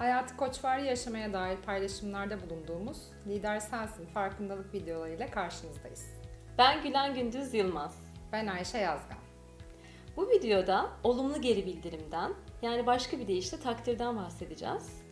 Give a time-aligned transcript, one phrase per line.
[0.00, 6.06] Hayatı koçvari yaşamaya dair paylaşımlarda bulunduğumuz Lider Sensin farkındalık videolarıyla karşınızdayız.
[6.58, 7.98] Ben Gülen Gündüz Yılmaz.
[8.32, 9.18] Ben Ayşe Yazgan.
[10.16, 15.02] Bu videoda olumlu geri bildirimden yani başka bir deyişle takdirden bahsedeceğiz.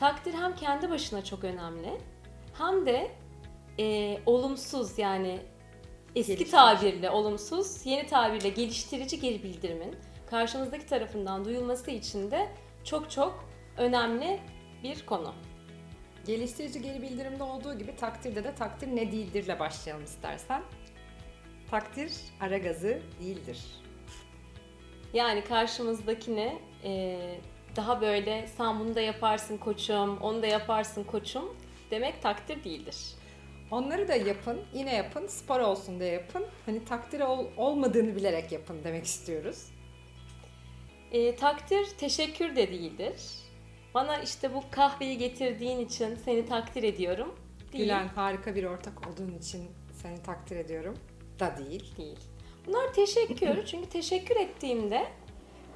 [0.00, 2.00] Takdir hem kendi başına çok önemli
[2.58, 3.10] hem de
[3.78, 5.40] e, olumsuz yani
[6.16, 9.96] eski tabirle olumsuz, yeni tabirle geliştirici geri bildirimin
[10.30, 12.48] karşımızdaki tarafından duyulması için de
[12.84, 14.40] çok çok önemli
[14.82, 15.34] bir konu.
[16.26, 20.62] Geliştirici geri bildirimde olduğu gibi takdirde de takdir ne değildirle başlayalım istersen.
[21.70, 23.58] Takdir ara gazı değildir.
[25.14, 27.18] Yani karşımızdakine e,
[27.76, 31.56] daha böyle sen bunu da yaparsın koçum, onu da yaparsın koçum
[31.90, 32.96] demek takdir değildir.
[33.70, 36.46] Onları da yapın, yine yapın, spor olsun diye yapın.
[36.66, 39.66] Hani takdir ol, olmadığını bilerek yapın demek istiyoruz.
[41.12, 43.43] E, takdir teşekkür de değildir.
[43.94, 47.34] Bana işte bu kahveyi getirdiğin için seni takdir ediyorum.
[47.72, 47.84] Değil.
[47.84, 49.70] Gülen harika bir ortak olduğun için
[50.02, 50.98] seni takdir ediyorum.
[51.40, 51.96] Da değil.
[51.96, 52.18] Değil.
[52.66, 53.66] Bunlar teşekkür.
[53.66, 55.06] Çünkü teşekkür ettiğimde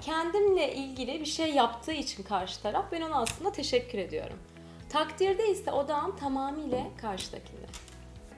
[0.01, 4.39] kendimle ilgili bir şey yaptığı için karşı taraf ben ona aslında teşekkür ediyorum.
[4.89, 7.67] Takdirde ise odağım tamamıyla karşıdakinde.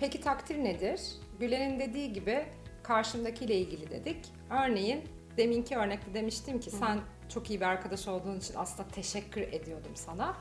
[0.01, 1.01] Peki takdir nedir?
[1.41, 2.45] Gülen'in dediği gibi
[2.83, 4.27] karşımdakiyle ilgili dedik.
[4.51, 5.05] Örneğin
[5.37, 10.37] deminki örnekte demiştim ki sen çok iyi bir arkadaş olduğun için aslında teşekkür ediyordum sana.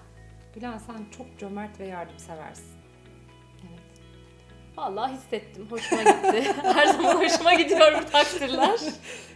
[0.56, 2.80] Gülen sen çok cömert ve yardımseversin.
[3.70, 4.02] Evet.
[4.78, 5.68] Vallahi hissettim.
[5.70, 6.54] Hoşuma gitti.
[6.64, 8.80] Her zaman hoşuma gidiyor bu takdirler.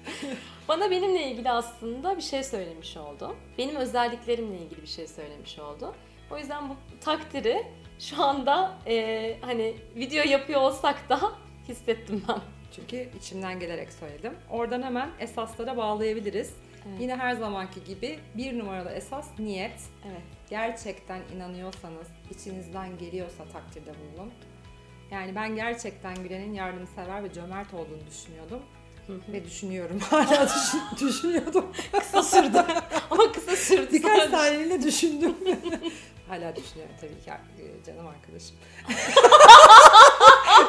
[0.68, 3.36] Bana benimle ilgili aslında bir şey söylemiş oldu.
[3.58, 5.96] Benim özelliklerimle ilgili bir şey söylemiş oldu.
[6.32, 7.68] O yüzden bu takdiri
[8.00, 11.20] şu anda e, hani video yapıyor olsak da
[11.68, 12.40] hissettim ben.
[12.76, 14.34] Çünkü içimden gelerek söyledim.
[14.50, 16.54] Oradan hemen esaslara bağlayabiliriz.
[16.88, 17.02] Evet.
[17.02, 19.82] Yine her zamanki gibi bir numaralı esas niyet.
[20.06, 20.22] Evet.
[20.50, 24.34] Gerçekten inanıyorsanız, içinizden geliyorsa takdirde bulunun.
[25.12, 28.60] Yani ben gerçekten Gülen'in yardımsever ve cömert olduğunu düşünüyordum.
[29.10, 30.00] Ve düşünüyorum.
[30.10, 31.66] Hala düşün, düşünüyordum.
[32.00, 32.66] kısa sürdü.
[33.12, 33.94] Ama kısa sürdü.
[33.94, 35.36] Birkaç saniyeyle düşündüm.
[36.28, 38.56] Hala düşünüyorum tabii ki e, canım arkadaşım.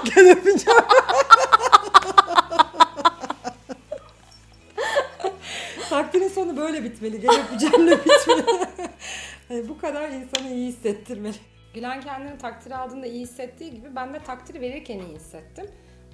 [0.14, 0.80] Gel öpeceğim.
[6.64, 7.20] Böyle bitmeli.
[7.20, 8.66] Gel öpeceğimle bitmeli.
[9.50, 11.36] yani bu kadar insanı iyi hissettirmeli.
[11.74, 15.66] Gülen kendini takdir aldığında iyi hissettiği gibi ben de takdir verirken iyi hissettim.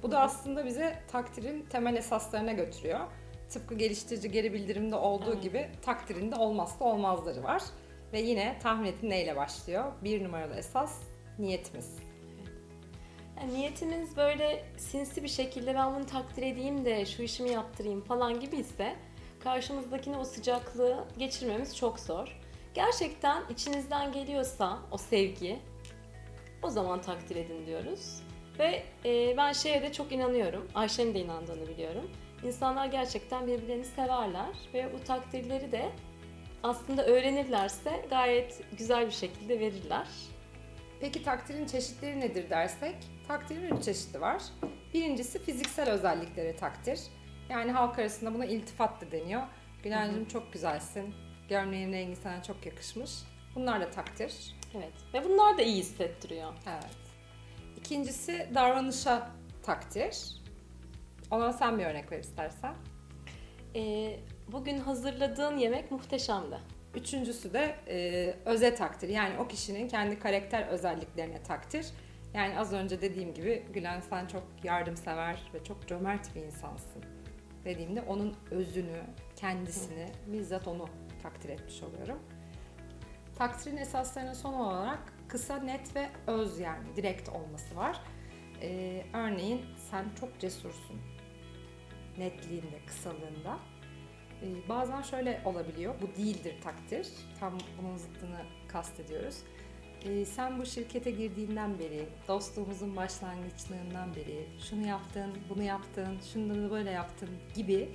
[0.02, 3.00] Bu da aslında bize takdirin temel esaslarına götürüyor.
[3.50, 5.42] Tıpkı geliştirici geri bildirimde olduğu evet.
[5.42, 7.62] gibi takdirinde olmazsa olmazları var.
[8.12, 9.84] Ve yine tahmin etin neyle başlıyor?
[10.04, 11.02] Bir numaralı esas
[11.38, 11.96] niyetimiz.
[13.40, 18.40] Yani niyetimiz böyle sinsi bir şekilde ben bunu takdir edeyim de şu işimi yaptırayım falan
[18.40, 18.96] gibi ise
[19.44, 22.40] karşımızdakine o sıcaklığı geçirmemiz çok zor.
[22.74, 25.58] Gerçekten içinizden geliyorsa o sevgi
[26.62, 28.22] o zaman takdir edin diyoruz.
[28.58, 30.68] Ve e, ben şeye de çok inanıyorum.
[30.74, 32.10] Ayşe'nin de inandığını biliyorum.
[32.44, 35.92] İnsanlar gerçekten birbirlerini severler ve bu takdirleri de
[36.62, 40.08] aslında öğrenirlerse gayet güzel bir şekilde verirler.
[41.00, 42.96] Peki takdirin çeşitleri nedir dersek?
[43.28, 44.42] Takdirin üç çeşidi var.
[44.94, 47.00] Birincisi fiziksel özellikleri takdir.
[47.50, 49.42] Yani halk arasında buna iltifat da deniyor.
[49.82, 51.14] Gülencim çok güzelsin.
[51.48, 53.10] Gömleğin rengi sana çok yakışmış.
[53.54, 54.56] Bunlar da takdir.
[54.74, 54.92] Evet.
[55.14, 56.52] Ve bunlar da iyi hissettiriyor.
[56.66, 56.96] Evet.
[57.76, 59.30] İkincisi davranışa
[59.62, 60.40] takdir.
[61.30, 62.74] Ona sen bir örnek ver istersen.
[63.74, 64.16] Ee,
[64.52, 66.58] bugün hazırladığın yemek muhteşemdi.
[66.94, 69.08] Üçüncüsü de e, öze takdir.
[69.08, 71.86] Yani o kişinin kendi karakter özelliklerine takdir.
[72.34, 77.19] Yani az önce dediğim gibi Gülen sen çok yardımsever ve çok cömert bir insansın
[77.64, 79.02] dediğimde onun özünü,
[79.36, 80.88] kendisini, bizzat onu
[81.22, 82.18] takdir etmiş oluyorum.
[83.38, 88.00] Takdirin esaslarının son olarak kısa, net ve öz yani direkt olması var.
[88.62, 91.00] Ee, örneğin sen çok cesursun.
[92.18, 93.58] Netliğinde, kısalığında.
[94.42, 95.94] Ee, bazen şöyle olabiliyor.
[96.02, 97.08] Bu değildir takdir.
[97.40, 99.42] Tam bunun zıttını kastediyoruz.
[100.04, 106.90] Ee, sen bu şirkete girdiğinden beri, dostluğumuzun başlangıçlığından beri şunu yaptın, bunu yaptın, şunu böyle
[106.90, 107.88] yaptın gibi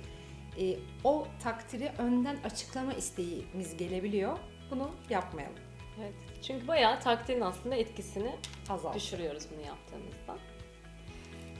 [0.60, 4.38] e, o takdiri önden açıklama isteğimiz gelebiliyor.
[4.70, 5.56] Bunu yapmayalım.
[6.00, 6.14] Evet.
[6.42, 8.36] Çünkü bayağı takdirin aslında etkisini
[8.68, 8.94] Azalt.
[8.94, 10.36] düşürüyoruz bunu yaptığımızda.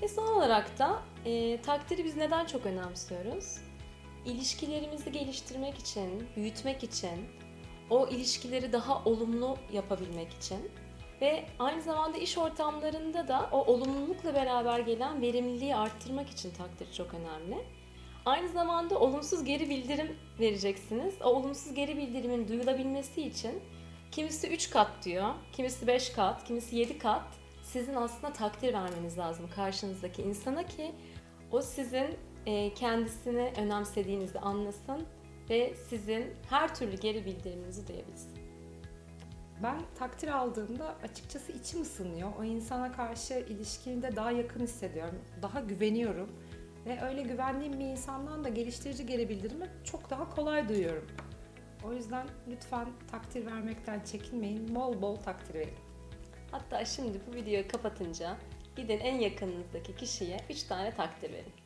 [0.03, 3.59] Ve son olarak da e, takdiri biz neden çok önemsiyoruz?
[4.27, 7.29] İlişkilerimizi geliştirmek için, büyütmek için,
[7.91, 10.71] o ilişkileri daha olumlu yapabilmek için
[11.21, 17.15] ve aynı zamanda iş ortamlarında da o olumlulukla beraber gelen verimliliği arttırmak için takdir çok
[17.15, 17.65] önemli.
[18.27, 21.15] Aynı zamanda olumsuz geri bildirim vereceksiniz.
[21.23, 23.63] O olumsuz geri bildirimin duyulabilmesi için
[24.17, 27.23] Kimisi 3 kat diyor, kimisi 5 kat, kimisi 7 kat.
[27.63, 30.93] Sizin aslında takdir vermeniz lazım karşınızdaki insana ki
[31.53, 32.07] o sizin
[32.75, 35.07] kendisini önemsediğinizi anlasın
[35.51, 38.47] ve sizin her türlü geri bildiriminizi duyabilsin.
[39.63, 42.33] Ben takdir aldığımda açıkçası içim ısınıyor.
[42.41, 45.19] O insana karşı ilişkimde daha yakın hissediyorum.
[45.43, 46.31] Daha güveniyorum.
[46.87, 51.07] Ve öyle güvendiğim bir insandan da geliştirici geri bildirimi çok daha kolay duyuyorum.
[51.85, 54.75] O yüzden lütfen takdir vermekten çekinmeyin.
[54.75, 55.75] Bol bol takdir verin.
[56.51, 58.37] Hatta şimdi bu videoyu kapatınca
[58.77, 61.66] gidin en yakınınızdaki kişiye 3 tane takdir verin.